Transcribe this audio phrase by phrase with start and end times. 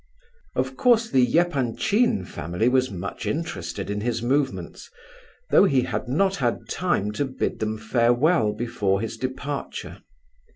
[0.55, 4.89] Of course the Epanchin family was much interested in his movements,
[5.51, 9.99] though he had not had time to bid them farewell before his departure.